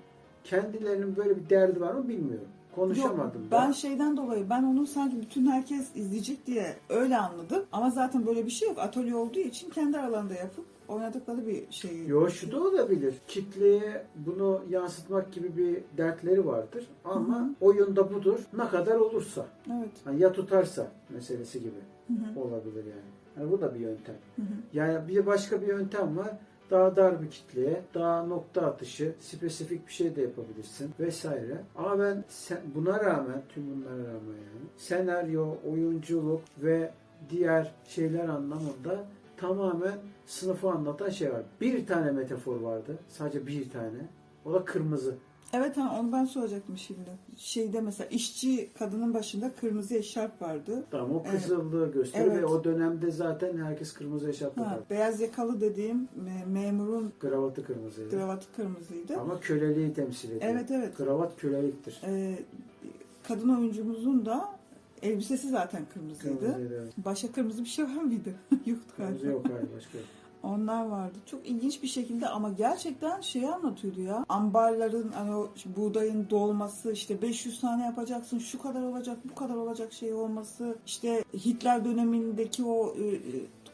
Kendilerinin 0.44 1.16
böyle 1.16 1.37
bir 1.37 1.50
derdi 1.50 1.80
var 1.80 1.94
mı 1.94 2.08
bilmiyorum. 2.08 2.49
Konuşamadım 2.75 3.42
Yok, 3.42 3.52
da. 3.52 3.56
ben 3.56 3.73
şeyden 3.73 4.16
dolayı 4.16 4.50
ben 4.50 4.62
onu 4.62 4.87
sanki 4.87 5.20
bütün 5.20 5.47
herkes 5.47 5.97
izleyecek 5.97 6.47
diye 6.47 6.76
öyle 6.88 7.16
anladım. 7.16 7.64
Ama 7.73 7.90
zaten 7.90 8.26
böyle 8.26 8.47
bir 8.47 8.50
şey 8.50 8.68
yok. 8.68 8.78
Atölye 8.78 9.14
olduğu 9.14 9.38
için 9.38 9.70
kendi 9.70 9.99
aralarında 9.99 10.35
yapıp 10.35 10.64
oynadıkları 10.88 11.47
bir 11.47 11.71
şey. 11.71 12.07
Yo 12.07 12.28
şu 12.28 12.52
da 12.52 12.61
olabilir. 12.62 13.14
Kitleye 13.26 14.07
bunu 14.16 14.62
yansıtmak 14.71 15.33
gibi 15.33 15.57
bir 15.57 15.83
dertleri 15.97 16.47
vardır. 16.47 16.87
Ama 17.04 17.38
Hı 17.38 17.42
hı. 17.42 17.54
oyunda 17.61 18.14
budur. 18.14 18.40
Ne 18.57 18.68
kadar 18.68 18.97
olursa. 18.97 19.47
Evet. 19.73 19.90
Hani 20.04 20.21
ya 20.23 20.33
tutarsa 20.33 20.88
meselesi 21.11 21.61
gibi 21.61 21.78
Hı 22.09 22.40
hı. 22.40 22.40
olabilir 22.40 22.85
yani. 22.85 23.11
yani 23.38 23.50
bu 23.50 23.61
da 23.61 23.75
bir 23.75 23.80
yöntem. 23.80 24.14
Hı 24.37 24.42
hı. 24.42 24.47
Yani 24.73 25.09
bir 25.09 25.26
başka 25.26 25.62
bir 25.62 25.66
yöntem 25.66 26.16
var. 26.16 26.30
Daha 26.71 26.97
dar 26.97 27.23
bir 27.23 27.30
kitleye, 27.30 27.83
daha 27.95 28.26
nokta 28.26 28.62
atışı, 28.66 29.14
spesifik 29.21 29.87
bir 29.87 29.92
şey 29.92 30.16
de 30.16 30.23
yapabilirsin 30.23 30.90
vesaire. 31.00 31.62
Ama 31.76 31.99
ben 31.99 32.25
sen, 32.28 32.59
buna 32.75 33.00
rağmen, 33.04 33.42
tüm 33.49 33.71
bunlara 33.71 33.99
rağmen 33.99 34.37
yani 34.37 34.66
senaryo, 34.76 35.54
oyunculuk 35.71 36.40
ve 36.59 36.90
diğer 37.30 37.73
şeyler 37.88 38.28
anlamında 38.28 39.04
tamamen 39.40 39.99
sınıfı 40.26 40.71
anlatan 40.71 41.09
şey 41.11 41.33
var. 41.33 41.42
Bir 41.61 41.87
tane 41.87 42.11
metafor 42.11 42.61
vardı. 42.61 42.99
Sadece 43.09 43.47
bir 43.47 43.71
tane. 43.71 43.99
O 44.45 44.52
da 44.52 44.64
kırmızı. 44.64 45.14
Evet 45.52 45.76
ha, 45.76 45.97
onu 46.00 46.12
ben 46.12 46.25
soracaktım 46.25 46.78
şimdi. 46.78 47.11
Şeyde 47.37 47.80
mesela 47.80 48.09
işçi 48.09 48.71
kadının 48.78 49.14
başında 49.14 49.50
kırmızı 49.61 49.95
eşarp 49.95 50.42
vardı. 50.42 50.85
Tamam 50.90 51.16
o 51.16 51.23
Evet. 51.30 51.42
kızıllığı 51.42 51.92
gösteriyor 51.92 52.33
Evet. 52.33 52.42
ve 52.42 52.47
o 52.47 52.64
dönemde 52.64 53.11
zaten 53.11 53.57
herkes 53.59 53.92
kırmızı 53.92 54.30
eşarp 54.30 54.59
Ha, 54.59 54.64
takar. 54.64 54.80
beyaz 54.90 55.21
yakalı 55.21 55.61
dediğim 55.61 55.97
me- 56.25 56.47
memurun 56.52 57.12
Kravatı 57.21 57.64
kırmızıydı. 57.66 58.11
kravatı 58.11 58.47
kırmızıydı. 58.57 59.16
Ama 59.16 59.40
köleliği 59.40 59.92
temsil 59.95 60.28
ediyor. 60.30 60.52
Evet 60.54 60.71
evet. 60.71 60.95
Kravat 60.97 61.37
köleliktir. 61.37 62.00
Ee, 62.07 62.38
kadın 63.28 63.49
oyuncumuzun 63.49 64.26
da 64.26 64.49
elbisesi 65.02 65.48
zaten 65.48 65.82
kırmızıydı. 65.94 66.38
Kırmızıydı, 66.40 66.74
evet. 66.82 66.92
Başka 66.98 67.32
kırmızı 67.32 67.64
bir 67.64 67.68
şey 67.68 67.84
var 67.84 68.02
mıydı? 68.02 68.34
Yoktu 68.66 68.94
Kırmızı 68.96 69.24
galiba. 69.24 69.32
yok 69.32 69.46
hayır 69.52 69.68
başka. 69.76 69.98
Onlar 70.42 70.86
vardı. 70.86 71.18
Çok 71.26 71.48
ilginç 71.48 71.82
bir 71.82 71.88
şekilde 71.88 72.28
ama 72.28 72.50
gerçekten 72.52 73.20
şeyi 73.20 73.48
anlatıyordu 73.48 74.00
ya. 74.00 74.24
Ambarların 74.28 75.12
hani 75.12 75.34
o 75.34 75.50
buğdayın 75.76 76.26
dolması 76.30 76.92
işte 76.92 77.22
500 77.22 77.60
tane 77.60 77.84
yapacaksın 77.84 78.38
şu 78.38 78.62
kadar 78.62 78.82
olacak 78.82 79.16
bu 79.30 79.34
kadar 79.34 79.54
olacak 79.54 79.92
şey 79.92 80.12
olması 80.12 80.76
işte 80.86 81.24
Hitler 81.34 81.84
dönemindeki 81.84 82.64
o 82.64 82.94
e, 82.96 83.06
e, 83.06 83.20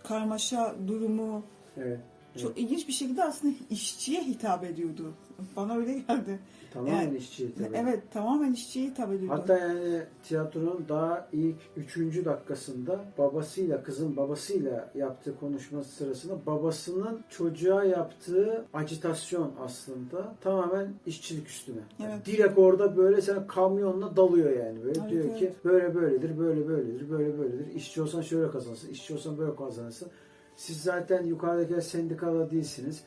karmaşa 0.04 0.74
durumu 0.86 1.42
Evet. 1.76 1.98
çok 2.42 2.58
ilginç 2.58 2.88
bir 2.88 2.92
şekilde 2.92 3.24
aslında 3.24 3.54
işçiye 3.70 4.24
hitap 4.24 4.64
ediyordu. 4.64 5.14
Bana 5.56 5.76
öyle 5.76 5.92
geldi. 5.92 6.38
Tamamen 6.72 7.02
Yani- 7.02 7.16
işçi 7.16 7.54
tabii. 7.54 7.76
Evet 7.76 8.02
tamamen 8.12 8.52
işçiye 8.52 8.86
hitap. 8.86 9.10
Hatta 9.28 9.58
yani 9.58 10.02
tiyatronun 10.24 10.84
daha 10.88 11.28
ilk 11.32 11.56
üçüncü 11.76 12.24
dakikasında 12.24 13.04
babasıyla 13.18 13.82
kızın 13.82 14.16
babasıyla 14.16 14.90
yaptığı 14.94 15.38
konuşması 15.40 15.90
sırasında 15.90 16.46
babasının 16.46 17.20
çocuğa 17.30 17.84
yaptığı 17.84 18.64
acitasyon 18.74 19.52
aslında 19.64 20.34
tamamen 20.40 20.94
işçilik 21.06 21.48
üstüne. 21.48 21.80
Yani 21.98 22.12
Evet. 22.14 22.26
direkt 22.26 22.58
orada 22.58 22.96
böyle 22.96 23.20
sen 23.20 23.46
kamyonla 23.46 24.16
dalıyor 24.16 24.50
yani 24.50 24.84
böyle 24.84 25.00
Evet, 25.00 25.10
diyor 25.10 25.24
evet. 25.24 25.38
ki 25.38 25.52
böyle 25.64 25.94
böyledir 25.94 26.38
böyle 26.38 26.68
böyledir 26.68 27.10
böyle 27.10 27.38
böyledir 27.38 27.74
işçi 27.74 28.02
olsan 28.02 28.22
şöyle 28.22 28.50
kazanırsın 28.50 28.88
işçi 28.90 29.14
olsan 29.14 29.38
böyle 29.38 29.56
kazanırsın. 29.56 30.08
Siz 30.56 30.82
zaten 30.82 31.24
yukarıdakiler 31.24 31.80
sendikalı 31.80 32.50
değilsiniz. 32.50 33.02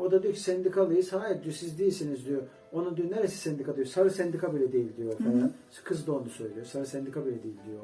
O 0.00 0.10
da 0.10 0.22
diyor 0.22 0.34
ki 0.34 0.40
sendikalıyız. 0.40 1.12
Hayır 1.12 1.42
diyor 1.42 1.54
siz 1.54 1.78
değilsiniz 1.78 2.26
diyor. 2.26 2.42
Onun 2.72 2.96
diyor 2.96 3.10
neresi 3.10 3.38
sendika 3.38 3.76
diyor. 3.76 3.86
Sarı 3.86 4.10
sendika 4.10 4.54
bile 4.54 4.72
değil 4.72 4.96
diyor 4.96 5.12
Hı 5.12 5.16
falan. 5.24 5.32
hı. 5.40 5.50
Kız 5.84 6.06
da 6.06 6.12
onu 6.12 6.28
söylüyor. 6.30 6.66
Sarı 6.66 6.86
sendika 6.86 7.26
bile 7.26 7.42
değil 7.42 7.56
diyor. 7.66 7.82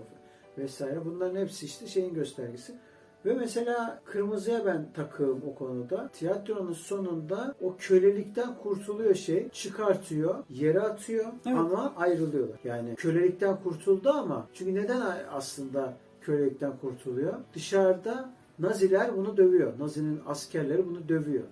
Vesaire. 0.58 1.04
Bunların 1.04 1.36
hepsi 1.40 1.66
işte 1.66 1.86
şeyin 1.86 2.14
göstergesi. 2.14 2.72
Ve 3.24 3.34
mesela 3.34 4.00
kırmızıya 4.04 4.66
ben 4.66 4.86
takığım 4.94 5.42
o 5.50 5.54
konuda. 5.54 6.08
Tiyatronun 6.12 6.72
sonunda 6.72 7.54
o 7.60 7.74
kölelikten 7.78 8.54
kurtuluyor 8.62 9.14
şey. 9.14 9.48
Çıkartıyor, 9.48 10.34
yere 10.50 10.80
atıyor 10.80 11.24
Evet. 11.46 11.58
ama 11.58 11.94
ayrılıyorlar. 11.96 12.58
Yani 12.64 12.94
kölelikten 12.94 13.56
kurtuldu 13.62 14.10
ama 14.10 14.46
çünkü 14.54 14.74
neden 14.74 15.00
aslında 15.32 15.94
kölelikten 16.20 16.72
kurtuluyor? 16.80 17.34
Dışarıda 17.54 18.30
Naziler 18.58 19.16
bunu 19.16 19.36
dövüyor. 19.36 19.72
Nazi'nin 19.78 20.20
askerleri 20.26 20.86
bunu 20.88 21.08
dövüyor. 21.08 21.44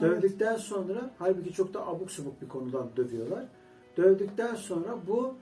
Dövdükten 0.00 0.56
sonra 0.56 1.10
halbuki 1.18 1.52
çok 1.52 1.74
da 1.74 1.86
abuk 1.86 2.10
subuk 2.10 2.42
bir 2.42 2.48
konudan 2.48 2.88
dövüyorlar. 2.96 3.44
Dövdükten 3.96 4.54
sonra 4.54 4.98
bu 5.06 5.34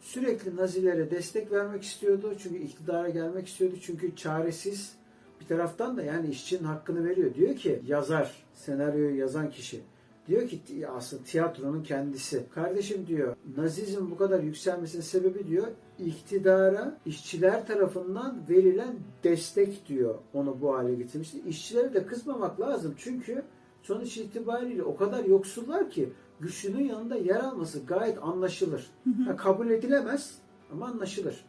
sürekli 0.00 0.56
Nazilere 0.56 1.10
destek 1.10 1.52
vermek 1.52 1.82
istiyordu. 1.82 2.34
Çünkü 2.38 2.58
iktidara 2.58 3.08
gelmek 3.08 3.48
istiyordu. 3.48 3.74
Çünkü 3.82 4.16
çaresiz 4.16 4.96
bir 5.40 5.46
taraftan 5.46 5.96
da 5.96 6.02
yani 6.02 6.28
işçinin 6.28 6.64
hakkını 6.64 7.04
veriyor. 7.04 7.34
Diyor 7.34 7.56
ki 7.56 7.82
yazar, 7.86 8.44
senaryoyu 8.54 9.16
yazan 9.16 9.50
kişi 9.50 9.80
diyor 10.28 10.48
ki 10.48 10.88
aslında 10.88 11.22
tiyatronun 11.22 11.82
kendisi. 11.82 12.42
Kardeşim 12.54 13.06
diyor 13.06 13.36
Nazizm 13.56 14.10
bu 14.10 14.16
kadar 14.16 14.42
yükselmesinin 14.42 15.02
sebebi 15.02 15.46
diyor 15.46 15.66
iktidara 15.98 16.98
işçiler 17.06 17.66
tarafından 17.66 18.40
verilen 18.50 18.94
destek 19.24 19.88
diyor 19.88 20.14
onu 20.34 20.60
bu 20.60 20.74
hale 20.74 20.94
getirmişti. 20.94 21.38
İşçilere 21.48 21.94
de 21.94 22.06
kızmamak 22.06 22.60
lazım 22.60 22.94
çünkü 22.98 23.42
sonuç 23.86 24.16
itibariyle 24.16 24.82
o 24.82 24.96
kadar 24.96 25.24
yoksullar 25.24 25.90
ki 25.90 26.12
güçlünün 26.40 26.84
yanında 26.88 27.16
yer 27.16 27.40
alması 27.40 27.86
gayet 27.86 28.22
anlaşılır. 28.22 28.90
Ha, 29.26 29.36
kabul 29.36 29.70
edilemez 29.70 30.38
ama 30.72 30.86
anlaşılır 30.86 31.44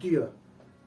diyor. 0.00 0.28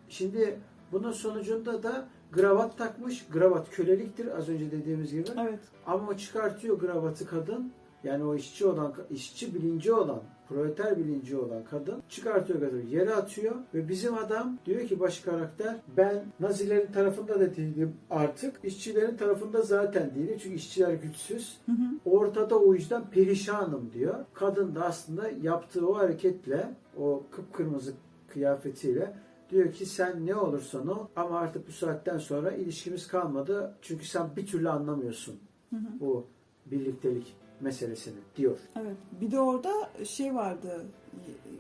Şimdi 0.10 0.60
bunun 0.92 1.12
sonucunda 1.12 1.84
da 1.84 2.08
gravat 2.32 2.78
takmış. 2.78 3.26
Gravat 3.34 3.70
köleliktir 3.70 4.38
az 4.38 4.50
önce 4.50 4.72
dediğimiz 4.72 5.12
gibi. 5.12 5.28
Evet. 5.42 5.60
Ama 5.86 6.08
o 6.08 6.18
çıkartıyor 6.18 6.80
gravatı 6.80 7.28
kadın. 7.28 7.72
Yani 8.04 8.24
o 8.24 8.36
işçi 8.36 8.66
olan, 8.66 8.94
işçi 9.10 9.56
bilinci 9.56 9.94
olan, 9.94 10.24
proleter 10.50 10.98
bilinci 10.98 11.38
olan 11.38 11.64
kadın 11.64 12.04
çıkartıyor 12.10 12.60
gravatı, 12.60 12.88
yere 12.88 13.14
atıyor 13.14 13.56
ve 13.74 13.88
bizim 13.90 14.14
adam 14.14 14.58
diyor 14.66 14.88
ki 14.88 15.00
baş 15.00 15.20
karakter 15.20 15.76
ben 15.98 16.26
Nazilerin 16.40 16.92
tarafında 16.92 17.40
da 17.40 17.56
değilim 17.56 17.94
artık. 18.10 18.60
işçilerin 18.64 19.18
tarafında 19.18 19.62
zaten 19.62 20.16
değilim 20.16 20.38
çünkü 20.44 20.56
işçiler 20.56 20.94
güçsüz. 20.94 21.58
Hı 21.66 21.72
hı. 21.72 21.76
Ortada 22.06 22.60
o 22.60 22.74
yüzden 22.74 23.10
perişanım 23.10 23.92
diyor. 23.94 24.16
Kadın 24.34 24.76
da 24.76 24.86
aslında 24.86 25.30
yaptığı 25.42 25.88
o 25.88 25.98
hareketle, 25.98 26.74
o 26.98 27.24
kıpkırmızı 27.32 27.94
kıyafetiyle 28.28 29.14
diyor 29.50 29.72
ki 29.72 29.86
sen 29.86 30.26
ne 30.26 30.36
olursan 30.36 30.88
ol 30.88 31.08
ama 31.16 31.40
artık 31.40 31.68
bu 31.68 31.72
saatten 31.72 32.18
sonra 32.18 32.52
ilişkimiz 32.52 33.08
kalmadı. 33.08 33.76
Çünkü 33.82 34.06
sen 34.06 34.30
bir 34.36 34.46
türlü 34.46 34.70
anlamıyorsun 34.70 35.36
Hı 35.70 35.76
hı. 35.76 36.00
bu 36.00 36.26
birliktelik 36.66 37.36
meselesini 37.62 38.16
diyor. 38.38 38.58
Evet. 38.82 38.96
Bir 39.22 39.32
de 39.32 39.40
orada 39.40 39.72
şey 40.06 40.36
vardı. 40.36 40.86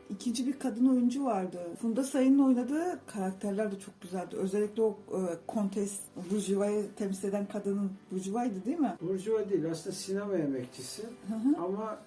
ikinci 0.09 0.47
bir 0.47 0.59
kadın 0.59 0.85
oyuncu 0.85 1.25
vardı. 1.25 1.59
Funda 1.81 2.03
Sayın'ın 2.03 2.39
oynadığı 2.39 2.99
karakterler 3.07 3.71
de 3.71 3.79
çok 3.79 4.01
güzeldi. 4.01 4.35
Özellikle 4.35 4.81
o 4.81 4.89
e, 4.89 5.19
kontes 5.47 5.99
Burjuva'yı 6.31 6.85
temsil 6.97 7.27
eden 7.29 7.45
kadının 7.45 7.91
Burjuva'ydı 8.11 8.65
değil 8.65 8.79
mi? 8.79 8.95
Burjuva 9.01 9.49
değil 9.49 9.71
aslında 9.71 9.95
sinema 9.95 10.35
emekçisi 10.37 11.01
Hı 11.03 11.33
hı. 11.33 11.63
ama 11.65 11.97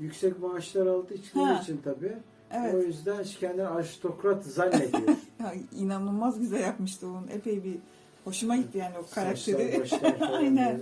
yüksek 0.00 0.38
maaşlar 0.40 0.86
aldığı 0.86 1.14
için, 1.14 1.40
için 1.62 1.80
tabii. 1.84 2.16
O 2.52 2.56
Evet. 2.56 2.86
yüzden 2.86 3.24
kendini 3.40 3.66
aristokrat 3.66 4.44
zannediyor. 4.44 5.02
Ya, 5.40 5.54
inanılmaz 5.78 6.40
güzel 6.40 6.60
yapmıştı 6.60 7.06
onun. 7.06 7.28
Epey 7.28 7.64
bir 7.64 7.76
hoşuma 8.24 8.56
gitti 8.56 8.78
yani 8.78 8.98
o 8.98 9.02
Saçlar, 9.02 9.24
karakteri. 9.24 9.86
falan 10.18 10.32
Aynen. 10.32 10.80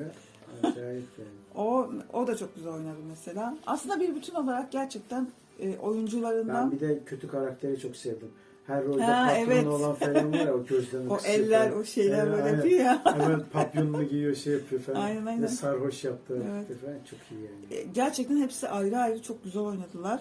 Acayip 0.62 1.08
yani. 1.18 1.41
O 1.56 1.90
o 2.12 2.26
da 2.26 2.36
çok 2.36 2.54
güzel 2.54 2.72
oynadı 2.72 2.98
mesela. 3.08 3.56
Aslında 3.66 4.00
bir 4.00 4.14
bütün 4.14 4.34
olarak 4.34 4.72
gerçekten 4.72 5.28
e, 5.60 5.78
oyuncularından 5.78 6.70
Ben 6.70 6.80
bir 6.80 6.88
de 6.88 7.04
kötü 7.06 7.28
karakteri 7.28 7.80
çok 7.80 7.96
sevdim. 7.96 8.28
Her 8.66 8.84
rolde 8.84 9.02
Ha, 9.02 9.32
evet. 9.36 9.66
olan 9.66 9.94
falan 9.94 10.32
var 10.32 10.38
ya 10.38 10.54
o 10.54 10.64
gözlerini 10.66 11.10
o 11.12 11.18
eller, 11.24 11.68
falan. 11.70 11.80
o 11.80 11.84
şeyler 11.84 12.18
Evet, 12.26 12.32
böyle 12.32 12.42
aynen. 12.42 12.56
yapıyor 12.56 12.80
ya. 12.80 13.02
Hemen 13.04 13.42
papyonunu 13.52 14.02
giyiyor 14.04 14.34
şey 14.34 14.52
yapıyor 14.52 14.82
falan. 14.82 15.00
Aynen, 15.00 15.26
aynen. 15.26 15.42
Ve 15.42 15.48
sarhoş 15.48 16.04
yaptı 16.04 16.34
Evet. 16.50 16.80
falan 16.80 16.94
çok 17.10 17.18
iyi 17.30 17.40
yani. 17.44 17.80
E, 17.80 17.82
Gerçekten 17.94 18.36
hepsi 18.36 18.68
ayrı 18.68 18.96
ayrı 18.98 19.22
çok 19.22 19.44
güzel 19.44 19.62
oynadılar. 19.62 20.20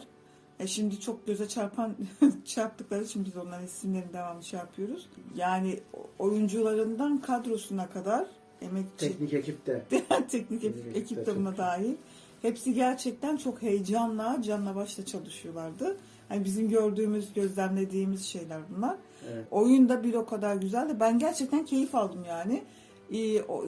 E 0.60 0.68
şimdi 0.68 1.00
çok 1.00 1.28
göze 1.28 1.48
çarpan 1.48 1.96
çarptıkları 2.46 3.04
için 3.04 3.26
biz 3.26 3.38
onların 3.38 3.66
isimlerini 3.66 4.14
devamlı 4.14 4.44
şey 4.44 4.60
yapıyoruz. 4.60 5.10
Yani 5.36 5.80
oyuncularından 6.20 7.18
kadrosuna 7.22 7.90
kadar 7.90 8.26
emekçi 8.62 8.98
Teknik 8.98 9.34
ekip 9.34 9.66
de. 9.66 9.84
teknik 10.32 10.64
ekip, 10.64 10.98
ekip 10.98 11.26
de 11.26 11.36
buna 11.36 11.58
dahil. 11.58 11.96
Hepsi 12.42 12.74
gerçekten 12.74 13.38
çok 13.38 13.62
heyecanla, 13.62 14.42
canla 14.42 14.76
başla 14.76 15.06
çalışıyorlardı. 15.06 15.98
Hani 16.30 16.46
bizim 16.46 16.70
gördüğümüz, 16.70 17.34
gözlemlediğimiz 17.34 18.26
şeyler 18.26 18.60
bunlar. 18.70 18.96
Evet. 19.34 19.46
Oyun 19.52 19.90
da 19.90 20.04
bir 20.04 20.14
o 20.14 20.26
kadar 20.26 20.56
güzeldi. 20.56 20.94
Ben 21.00 21.20
gerçekten 21.20 21.66
keyif 21.66 21.96
aldım 21.96 22.26
yani. 22.28 22.64
Ee, 23.12 23.42
o, 23.42 23.66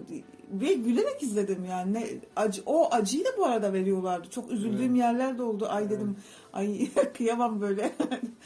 ve 0.52 0.74
gülerek 0.74 1.24
izledim 1.24 1.66
yani. 1.70 1.94
Ne, 1.94 2.08
acı, 2.36 2.62
o 2.66 2.88
acıyı 2.92 3.26
da 3.26 3.30
bu 3.38 3.46
arada 3.46 3.74
veriyorlardı. 3.74 4.30
Çok 4.30 4.52
üzüldüğüm 4.52 4.90
Evet. 4.90 4.98
yerler 4.98 5.38
de 5.38 5.44
oldu. 5.44 5.68
Ay 5.70 5.90
dedim, 5.90 6.16
ay 6.54 6.90
kıyamam 7.18 7.62
böyle. 7.62 7.92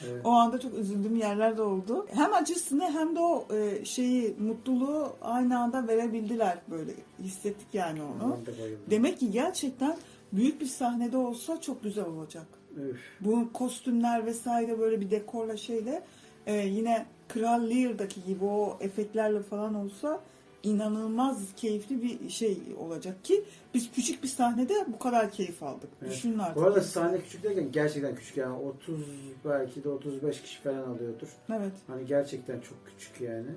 Evet. 0.07 0.25
o 0.25 0.29
anda 0.29 0.59
çok 0.59 0.73
üzüldüğüm 0.73 1.15
yerler 1.15 1.57
de 1.57 1.61
oldu. 1.61 2.07
Hem 2.13 2.33
acısını 2.33 2.91
hem 2.91 3.15
de 3.15 3.19
o 3.19 3.47
e, 3.55 3.85
şeyi, 3.85 4.35
mutluluğu 4.39 5.07
aynı 5.21 5.59
anda 5.59 5.87
verebildiler 5.87 6.57
böyle. 6.71 6.91
Hissettik 7.19 7.67
yani 7.73 7.99
onu. 8.03 8.37
De. 8.45 8.51
Demek 8.89 9.19
ki 9.19 9.31
gerçekten 9.31 9.97
büyük 10.33 10.61
bir 10.61 10.65
sahnede 10.65 11.17
olsa 11.17 11.61
çok 11.61 11.83
güzel 11.83 12.05
olacak. 12.05 12.45
Üf. 12.77 12.99
Bu 13.21 13.53
kostümler 13.53 14.25
vesaire 14.25 14.79
böyle 14.79 15.01
bir 15.01 15.11
dekorla 15.11 15.57
şeyle 15.57 16.03
e, 16.45 16.53
yine 16.67 17.05
Kral 17.27 17.69
Lear'daki 17.69 18.23
gibi 18.23 18.45
o 18.45 18.77
efektlerle 18.79 19.41
falan 19.41 19.75
olsa 19.75 20.21
inanılmaz 20.63 21.55
keyifli 21.55 22.03
bir 22.03 22.29
şey 22.29 22.57
olacak 22.79 23.23
ki 23.23 23.43
biz 23.73 23.91
küçük 23.91 24.23
bir 24.23 24.27
sahnede 24.27 24.73
bu 24.87 24.99
kadar 24.99 25.31
keyif 25.31 25.63
aldık. 25.63 25.89
Evet. 26.01 26.11
Düşünün 26.11 26.39
artık. 26.39 26.55
Bu 26.55 26.63
arada 26.63 26.81
sahne 26.81 27.21
küçük 27.21 27.43
derken 27.43 27.71
gerçekten 27.71 28.15
küçük 28.15 28.37
yani 28.37 28.55
30 28.55 29.01
belki 29.45 29.83
de 29.83 29.89
35 29.89 30.41
kişi 30.41 30.61
falan 30.61 30.83
alıyordur. 30.83 31.27
Evet. 31.49 31.73
Hani 31.87 32.05
gerçekten 32.05 32.59
çok 32.59 32.77
küçük 32.85 33.21
yani. 33.21 33.49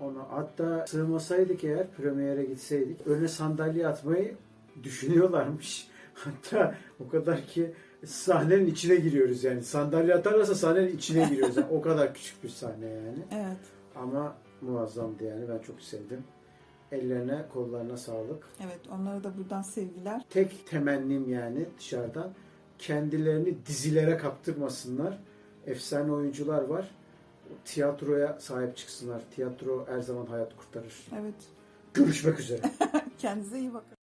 Onu 0.00 0.26
hatta 0.30 0.86
sığmasaydık 0.86 1.64
eğer 1.64 1.90
premiere 1.90 2.44
gitseydik 2.44 3.06
önüne 3.06 3.28
sandalye 3.28 3.88
atmayı 3.88 4.36
düşünüyorlarmış. 4.82 5.88
Hatta 6.14 6.74
o 7.00 7.08
kadar 7.08 7.46
ki 7.46 7.72
sahnenin 8.04 8.66
içine 8.66 8.96
giriyoruz 8.96 9.44
yani. 9.44 9.62
Sandalye 9.62 10.14
atarlarsa 10.14 10.54
sahnenin 10.54 10.96
içine 10.96 11.28
giriyoruz. 11.28 11.56
Yani 11.56 11.66
o 11.70 11.80
kadar 11.80 12.14
küçük 12.14 12.44
bir 12.44 12.48
sahne 12.48 12.86
yani. 12.86 13.18
Evet. 13.32 13.56
Ama 13.96 14.36
muazzamdı 14.60 15.24
yani. 15.24 15.48
Ben 15.48 15.58
çok 15.58 15.80
sevdim. 15.80 16.24
Ellerine, 16.92 17.44
kollarına 17.52 17.96
sağlık. 17.96 18.46
Evet. 18.64 18.80
Onlara 18.92 19.24
da 19.24 19.38
buradan 19.38 19.62
sevgiler. 19.62 20.22
Tek 20.30 20.66
temennim 20.66 21.28
yani 21.28 21.66
dışarıdan 21.78 22.30
kendilerini 22.78 23.66
dizilere 23.66 24.16
kaptırmasınlar. 24.16 25.18
Efsane 25.66 26.12
oyuncular 26.12 26.62
var. 26.62 26.90
Tiyatroya 27.64 28.36
sahip 28.40 28.76
çıksınlar. 28.76 29.22
Tiyatro 29.34 29.86
her 29.88 30.00
zaman 30.00 30.26
hayat 30.26 30.56
kurtarır. 30.56 31.06
Evet. 31.20 31.34
Görüşmek 31.94 32.40
üzere. 32.40 32.60
Kendinize 33.18 33.58
iyi 33.58 33.74
bakın. 33.74 33.95